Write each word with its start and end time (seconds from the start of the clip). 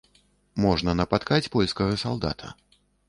Можна 0.63 0.95
напаткаць 1.01 1.49
польскага 1.57 2.01
салдата. 2.05 2.55